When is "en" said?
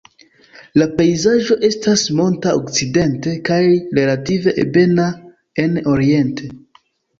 5.67-5.81